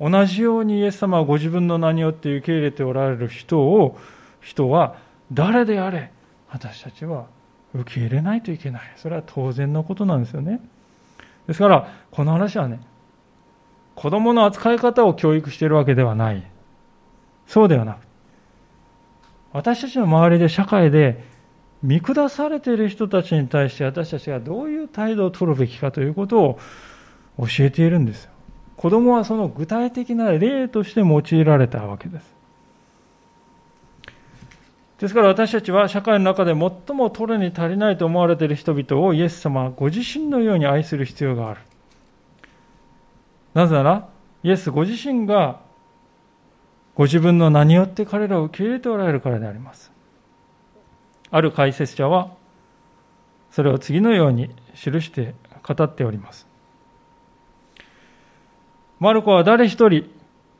[0.00, 3.98] 同じようにイエス様はご自分の名によって受け入れておられる人を、
[4.40, 4.96] 人は
[5.32, 6.12] 誰であれ、
[6.50, 7.26] 私たちは
[7.74, 8.82] 受け入れないといけない。
[8.96, 10.60] それは当然のことなんですよね。
[11.46, 12.80] ですから、この話はね、
[13.94, 16.42] 子供の扱い方を教育しているわけではない。
[17.46, 17.98] そうではなく、
[19.52, 21.24] 私たちの周りで社会で
[21.82, 26.58] 見下されている人たちに対して私たちがどういう態度を取るべきかということを
[27.38, 28.30] 教えているんですよ。
[28.76, 32.38] 子供はその具体的な例として用いられたわけです。
[34.98, 41.60] ですから私たちは社会の中で最も取るに足りないと思われている人々をイエス様はご自身のように愛する必要がある。
[43.54, 44.08] なぜなら、
[44.42, 45.60] イエスご自身が
[46.96, 49.92] ご自分の名によって彼らを受け入れておられるからであります。
[51.30, 52.30] ある解説者は、
[53.50, 56.46] それを次のように記して語っております。
[59.00, 60.10] マルコは誰一人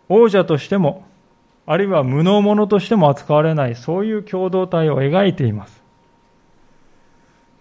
[0.09, 1.05] 王者としても、
[1.67, 5.83] あるいは無能者としても扱われない、そういう共同体を描いています。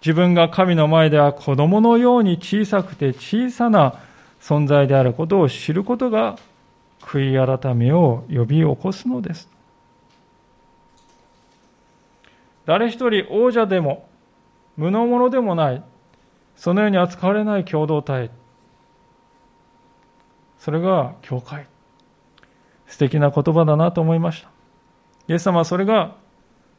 [0.00, 4.00] 自分が神の前では子供のように小さくて小さな
[4.40, 6.38] 存在であることを知ることが
[7.00, 9.48] 悔い改めを呼び起こすのです。
[12.68, 14.06] 誰一人王者でも
[14.76, 15.82] 無能者でもない
[16.54, 18.30] そのように扱われない共同体。
[20.58, 21.66] それが教会。
[22.86, 24.50] 素敵な言葉だなと思いました。
[25.28, 26.16] イエス様はそれが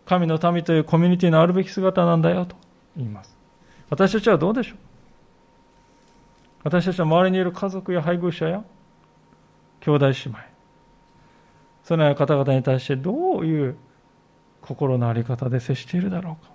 [0.05, 2.55] 神の民というコミュニティのあるべき姿なんだよと。
[2.95, 3.35] 言います。
[3.89, 4.77] 私たちはどうでしょう？
[6.65, 8.63] 私たちは周りにいる家族や配偶者や
[9.79, 10.37] 兄弟姉妹。
[11.83, 13.75] そのような方々に対してどういう
[14.61, 16.51] 心の在り方で接しているだろうか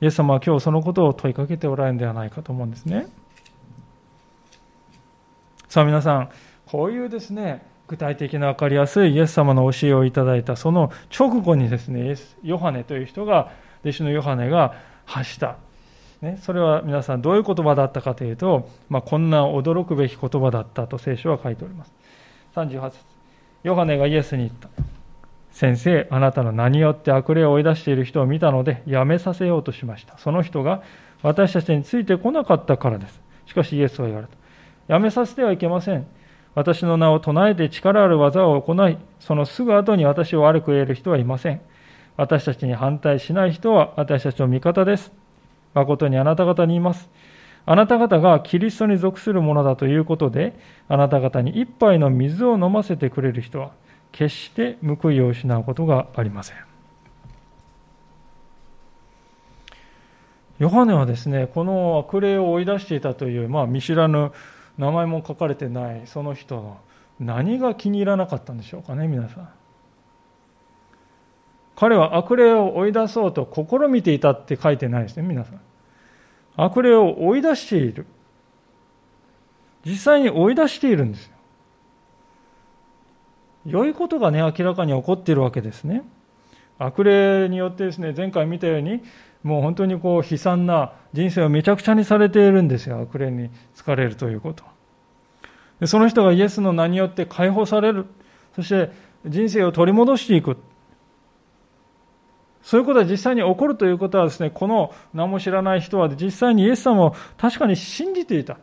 [0.00, 3.06] イエス様は今日そのことを問いかけておられるんではないかと思うんですね
[5.68, 6.28] さあ皆さん
[6.66, 14.74] こういうですね具体的な分かりやすいイエス様の教えをいただいたその直後にですねヨハネという人が弟子のヨハネが
[15.04, 15.56] 発した
[16.24, 21.92] ね、それは皆さんどういう言葉だったかというと、まあ、こんな驚くべき言葉だったと聖書は書いております。
[22.54, 23.04] 38節
[23.62, 24.68] ヨハネがイエスに言った。
[25.54, 30.18] 先生、あなたの名によって悪霊を追い出している人を見たので、やめさせようとしました。
[30.18, 30.82] その人が
[31.22, 33.22] 私たちについてこなかったからです。
[33.46, 34.34] しかしイエスは言われた。
[34.92, 36.06] やめさせてはいけません。
[36.56, 41.60] 私の名を唱えて力ある技を行い、そのすぐ後に私を悪く言える人はいません。
[42.16, 45.12] 私たちに反対しない人は私たちの味方です。
[45.72, 47.08] 誠にあなた方に言います。
[47.64, 53.70] あなた方がキリストに属するものだということで、あなた方に一杯の水を飲ませてくれる人は、
[54.14, 56.56] 決して報いを失うことがありません。
[60.60, 64.30] ヨハネはですね、この悪霊を追い出していたという、まあ、見知らぬ
[64.78, 66.78] 名前も書かれてないその人の
[67.18, 69.48] 何が気に入らなかったんでしょうかね、皆さん。
[71.74, 75.60] 彼は悪霊を追い出そうと試みていたって書いてないですね、皆さん。
[76.56, 78.06] 悪霊を追い出している。
[79.84, 81.33] 実際に追い出しているんです。
[83.66, 86.02] 良いことがね、明らかに起こっているわけですね。
[86.78, 89.02] 悪霊によってですね、前回見たように、
[89.42, 93.00] もう本当にこう悲惨な人生をめちゃくちゃにされているんですよ。
[93.00, 94.64] 悪霊に疲れるということ。
[95.80, 98.06] でその人がイエスの名によって解放される。
[98.56, 98.90] そして
[99.26, 100.56] 人生を取り戻していく。
[102.62, 108.56] そういうことが実際に起こるということはですね、この何も知らない人は実際にイエス様を確かに信じていた。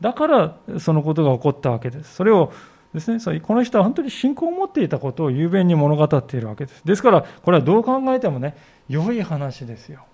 [0.00, 2.14] だからそのことが起こったわけです。
[2.14, 2.52] それを
[2.94, 6.82] ですね、この人は本当に信仰を持っていたことを雄弁に物語っているわけです。
[6.84, 8.56] ですから、これはどう考えてもね、
[8.88, 10.04] 良い話ですよ。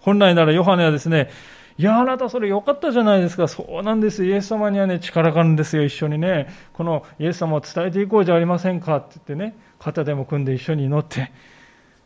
[0.00, 1.30] 本来ならヨハネはですね、
[1.78, 3.48] いや、あなたそれ良かったじゃないですか。
[3.48, 4.26] そうなんです。
[4.26, 5.84] イエス様にはね、力があるんですよ。
[5.84, 11.32] 一緒にね、このイエス様を伝えていこうじゃありませんかって言ってね、肩でも組んで一緒に祈って、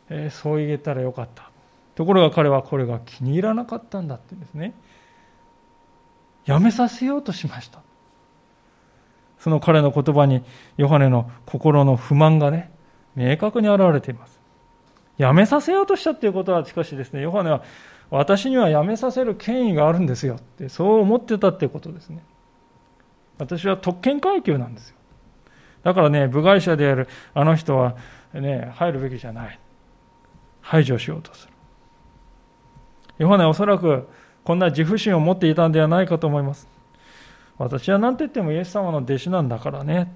[0.09, 1.49] えー、そう言えたらよかった。
[1.95, 4.73] ところが彼はこれが気に入らなかったんだってですね。
[6.45, 7.84] やめさせようとしました。
[9.45, 10.41] その彼の言葉に
[10.75, 12.71] ヨハネの心の不満がね、
[13.15, 14.39] 明確に表れています。
[15.19, 17.61] やめさせようとしたっていうことは、しかしですね、ヨハネは
[18.09, 22.23] 私にはやめさせる権威があるんですよって、そう思ってたっていうことですね。
[23.37, 24.95] 私は特権階級なんですよ。
[25.83, 27.97] だからね、部外者であるあの人は
[28.33, 29.59] ね、入るべきじゃない。
[30.61, 31.53] 排除しようとする。
[33.19, 34.07] ヨハネはおそらく
[34.43, 36.73] こんな自負心を持っていたんではないかと思います。
[37.57, 40.13] 私は何と言ってもイエス様の弟子なんだからね。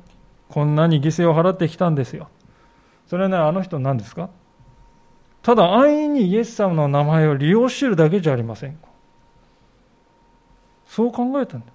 [0.50, 2.28] こんなに犠牲を払ってきたんですよ。
[3.08, 4.30] それはね、あの人何ですか？
[5.42, 8.90] ただ安易にイエス様の名前を利用しているだけじゃありませんか。
[10.86, 11.68] そう考えたんだ。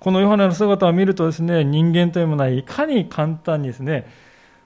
[0.00, 4.06] このヨハネの姿を見るとですね、人間というものはいかに簡単にですね、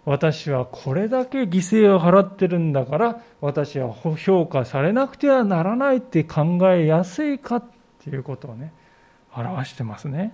[0.04, 7.64] 私はこれだけ犠牲を払ってるんだから、私は評価されなくてはならないって考えやすいかっ
[8.02, 8.72] ていうことをね、
[9.40, 10.32] 表してますね。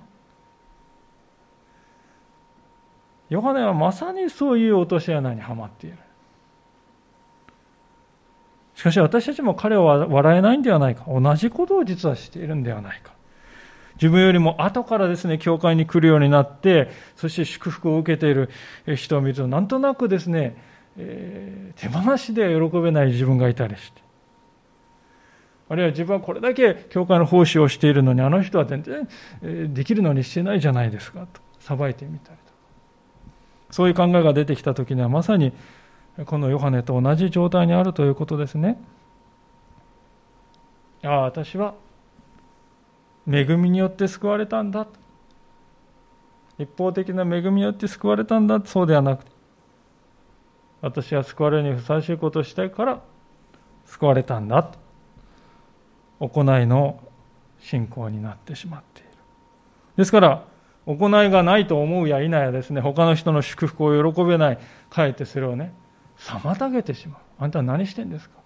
[3.30, 5.96] ヨハネはまさにそういう落とし穴にはまっている。
[8.74, 11.04] しかし私たちも彼は笑えないんではないか。
[11.08, 13.12] 同じことを実はしているんではないか。
[13.96, 18.50] 自分よりも後からですね、教会に来るようになって、そして祝福を受けている
[18.96, 20.56] 人を見ると、なんとなくですね、
[20.96, 24.03] えー、手放しでは喜べない自分がいたりして。
[25.74, 29.08] あるいは自分はこれだけ教会の奉仕をしているのに、あの人は全然
[29.74, 32.44] できるのにしてないじゃないですか、と裁いてみたりと
[33.72, 35.52] そういう考えが出てきたときには、まさに
[36.26, 38.80] このヨハネと同じ状態にあるということですね。
[41.02, 41.74] ああ、私は
[43.28, 44.86] 恵みによって救われたんだ。
[46.56, 48.60] 一方的な恵みによって救われたんだ。
[48.64, 49.32] そうではなくて、
[50.82, 53.00] 私は救われるにふさわしいことをしたいから
[53.86, 54.83] 救われたんだと。
[56.28, 57.00] 行いの
[57.60, 59.10] 信仰になってしまっている。
[59.96, 60.44] ですから、
[60.86, 64.58] 行いがないと思うや否やですね、他の人の祝福を喜べない、
[64.90, 65.72] かえってそれをね、
[66.18, 67.20] 妨げてしまう。
[67.38, 68.36] あんたは何してんですか？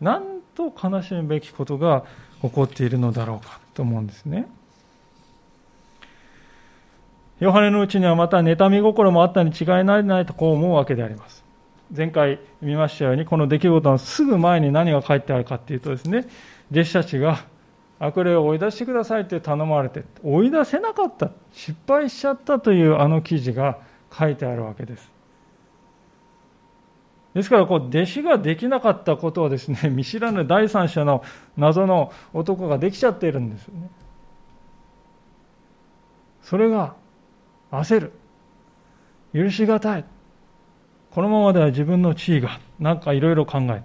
[0.00, 2.04] なんと悲しむべきことが
[2.42, 4.46] 起こっているのだろうかと思うんですね。
[7.40, 11.44] ヨハネのうちにはまた妬み心もあったに違いないとこう思うわけであります。
[11.96, 16.26] 前回見ましたように、この出来事のすぐ前に何が書いてあるかというとですね、
[16.70, 17.44] 弟子たちが
[18.00, 23.78] 悪霊を追い出してくださいって頼まれて、追い出せなかった、失敗しちゃったというあの記事が
[24.12, 25.14] 書いてあるわけです。
[27.34, 31.22] ですから、こう、弟子ができなかったことをですね、 見知らぬ第三者の
[31.56, 33.90] 謎の男ができちゃっているんですよね。
[36.42, 36.94] それが、
[37.72, 38.12] 焦る。
[39.32, 40.04] 許しがたい。
[41.14, 43.82] このままでは自分の地位が、なんかいろいろ考えて。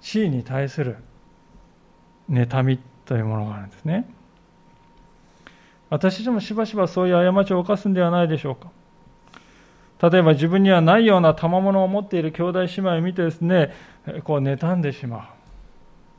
[0.00, 0.96] 地位に対する
[2.28, 4.08] 妬みというものがあるんですね。
[5.88, 10.10] 私たちもしばしばそういう過ちを犯すんではないでしょうか。
[10.10, 13.72] 例えば自分にはないような賜物を持っている兄弟姉妹を見てですね、
[14.24, 15.30] こう妬んでしま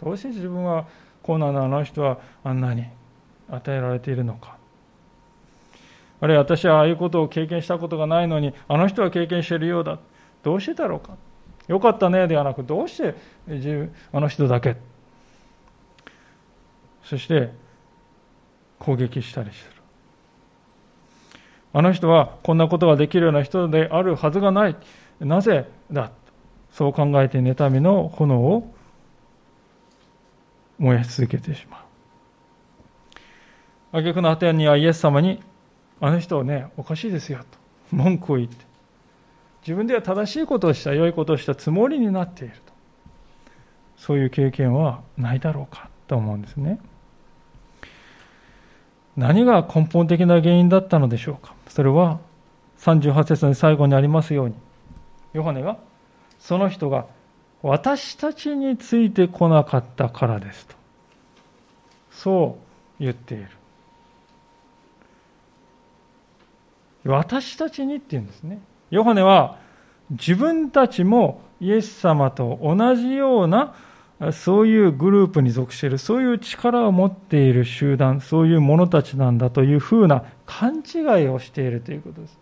[0.01, 0.05] う。
[0.05, 0.87] どうして自分は
[1.21, 2.85] こうなのあの人はあんなに
[3.49, 4.56] 与えられているのか。
[6.19, 9.99] あるいは私はああいうことを経験したことがないのに、あの人は経験しているようだ。
[10.43, 11.15] どうしてだろうか。
[11.67, 13.15] よかったねではなく、どうして
[13.47, 14.77] 自分あの人だけ。
[17.03, 17.51] そして
[18.79, 19.71] 攻撃したりする。
[21.73, 24.75] あの人はこんなことができるような人であるはずがない。
[25.19, 26.11] なぜだ
[26.71, 28.73] そう考えて妬みの炎を
[30.77, 31.83] 燃やし続けてしま
[33.93, 33.97] う。
[33.99, 35.41] 挙句の果てにはイエス様に、
[35.99, 37.45] あの人はね、おかしいですよと。
[37.91, 38.55] 文句を言って、
[39.61, 42.73] 自分では正しいことをした、良いことをしたつもりになっていると。
[43.97, 46.79] そういう経験はないだろうかと思うんですね。
[49.15, 51.55] 何が根本的な原因だったのでしょうか。
[51.67, 52.19] それは
[52.79, 54.55] 38節の最後にありますように。
[55.33, 55.77] ヨハネが
[56.39, 57.07] その人が
[57.63, 60.75] 私たちについてこなかったからですと。
[62.11, 62.57] そ
[62.99, 63.49] う言っている。
[67.07, 69.59] 私たちにって言うんですねヨハネは
[70.11, 73.75] 自分たちもイエス様と同じような
[74.31, 82.39] そういうグループに属している、そういう力を持っている集団、そういう者たちなんだというふうな勘違いをしているということです。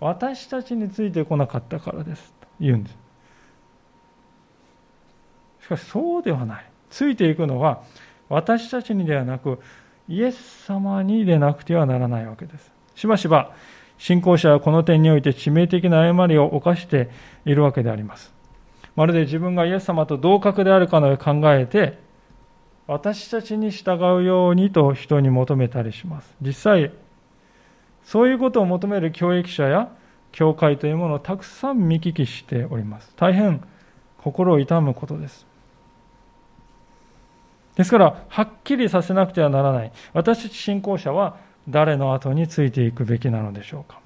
[0.00, 2.98] 私たちについてこなかったからですと言うんです。
[5.62, 6.64] しかしそうではない。
[6.90, 7.82] ついていくのは
[8.28, 9.60] 私たちにではなく、
[10.08, 12.72] イエス様にでなくてはならないわけです。
[12.96, 13.52] しばしば
[13.98, 17.10] 信仰者はこの点において致命的な誤りを犯して
[17.44, 18.32] いるわけであります。
[18.94, 21.98] まるで自分がイエス様と同格であるかのように考えて、
[22.86, 26.34] 私たちに従うようにと人に求めたりします。
[26.40, 26.92] 実際、
[28.04, 29.90] そういうことを求める教育者や
[30.32, 33.12] 教会というものをたくさん見聞きしております。
[33.16, 33.62] 大変
[34.18, 35.46] 心を痛むことです。
[37.74, 39.92] ですから、はっきりさせなくてはならない。
[40.14, 41.36] 私たち信仰者は
[41.68, 44.00] 誰の後についていくべきなのでしょうか？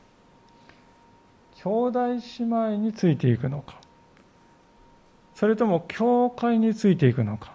[1.63, 3.77] 兄弟姉妹についていくのか？
[5.35, 7.53] それとも教会についていくのか？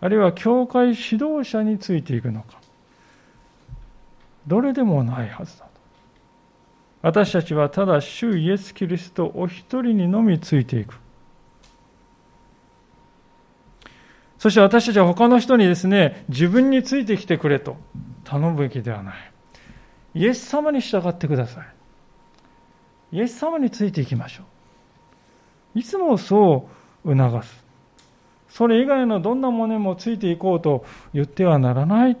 [0.00, 2.58] あるいは教会指導者についていくのか？
[4.46, 5.70] どれでもないはずだと。
[7.02, 10.98] 私たちはただ主イエス・キリストお一人にのみついていく。
[14.38, 17.76] そして私たちは他の人にですね自分についてきてくれと。
[18.26, 19.14] 頼むべきではない
[20.14, 24.46] イエス様に従ってくださいイエス様についていきましょう
[25.76, 26.68] いつもそ
[27.04, 27.66] う促す。
[28.48, 32.16] それ以外のどんなものもついていこうと言ってはならない。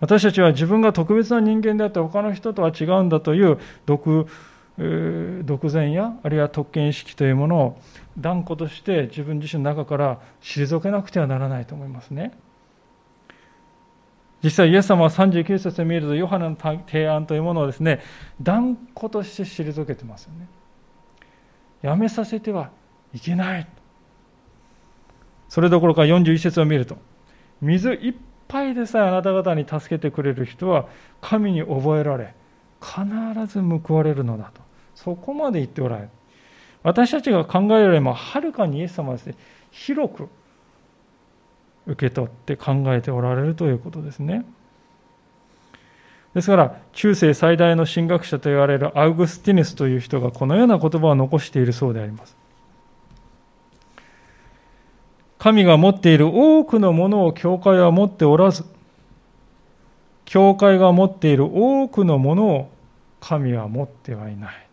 [0.00, 4.26] 私たちは自分が特別な人間であって他の人とは違うんだという独
[4.76, 7.80] 独善やあるいは特権意識というものを
[8.18, 12.32] 断固として自分自身の中から退けなくてはならないと思いますね。
[14.44, 18.02] 実際イエス様は39節で見るとヨハネの提案というものをですね
[18.42, 20.46] 断固として退けてますよね。
[21.80, 22.70] やめさせては
[23.14, 23.66] いけない。
[25.48, 26.98] それどころか41節を見ると
[27.62, 28.14] 水いっ
[28.46, 30.88] ぱいでさえあなた方に助けてくれる人は
[31.22, 32.34] 神に覚えられ
[32.82, 34.60] 必ず報われるのだと。
[34.94, 36.08] そこまで言っておられる。
[36.82, 39.36] 私たちが考えるよりもはるかにイエス様はですね
[39.70, 40.28] 広く
[41.86, 44.44] 受け取って考えておられるということですね。
[46.34, 52.36] ですから中世最大の神学者と言われるアウグスティヌスという人がこのような言葉を残しているそうであります。
[55.38, 58.64] 神が持っている多くのものを教会は持っておらず
[60.24, 62.70] 教会が持っている多くのものを
[63.20, 64.66] 神は持ってはいない。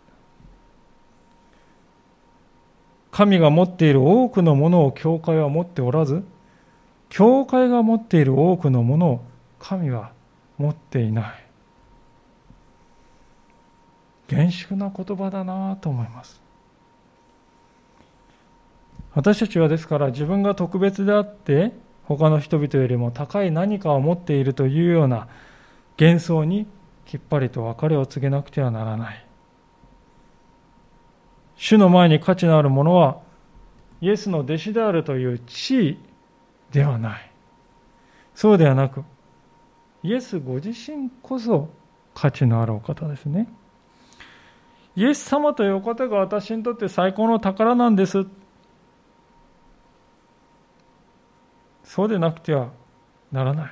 [3.12, 6.24] 神が持っている多くのものを教会は持っておらず
[7.12, 9.22] 教会が持っている多くのものを
[9.59, 10.14] 神は
[10.57, 11.45] 持っていない。
[14.30, 16.41] 厳粛な言葉だなと思います。
[19.14, 21.74] 私たちはですから自分が特別であって
[22.05, 25.28] 他の人々よりも高い何かを持っているというような
[25.99, 26.66] 幻想に
[27.05, 29.26] きっぱりと別れを告げなくてはならない。
[31.57, 33.20] 主の前に価値のあるものは
[33.99, 36.11] イエスの弟子であるという地位
[36.72, 37.32] ではない。
[38.34, 39.04] そうではなく
[40.04, 41.70] イエスご自身こそ
[42.14, 43.48] 価値のあるお方ですね。
[44.96, 48.26] イエス様というお方が私にとって最高の宝なんです。
[51.84, 52.70] そうでなくては
[53.32, 53.72] ならない。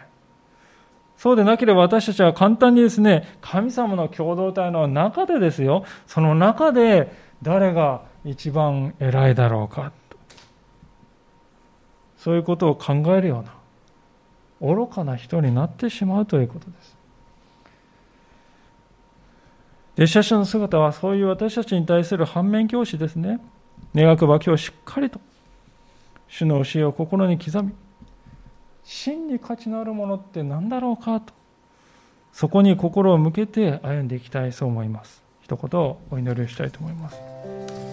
[1.17, 9.91] そうでなければ私たちは簡単にですね、神様の共同体の中でですよ、その中で誰が一番偉いだろうか、
[12.19, 13.43] そういうことを考えるよ
[14.61, 16.95] うな、愚かな人になってしまうということです。
[19.95, 23.39] 弟子たちの姿はそういう私たちに対する反面教師ですね。
[23.95, 25.19] 願くば今日しっかりと
[26.27, 27.73] 主の教えを心に刻み、
[28.83, 31.33] 真に価値のあるものって何だろうかと
[32.33, 37.88] そこに心を向けて歩んでいきたいそう思います一言お祈りをしたいと思います